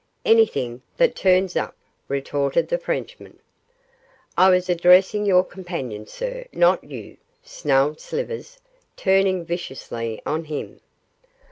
[0.25, 3.37] 'Anything that turns up,' retorted the Frenchman.
[4.35, 8.57] 'I was addressing your companion, sir; not you,' snarled Slivers,
[8.97, 10.79] turning viciously on him.